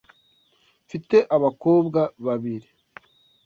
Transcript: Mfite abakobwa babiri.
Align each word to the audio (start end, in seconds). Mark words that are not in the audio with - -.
Mfite 0.85 1.17
abakobwa 1.35 2.01
babiri. 2.25 2.67